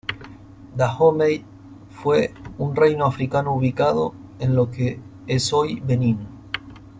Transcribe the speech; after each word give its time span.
Dahomey 0.75 1.45
fue 1.91 2.33
un 2.57 2.75
reino 2.75 3.05
Africano 3.05 3.53
ubicado 3.53 4.15
en 4.39 4.55
lo 4.55 4.71
que 4.71 4.99
es 5.27 5.53
hoy 5.53 5.79
Benín. 5.79 6.25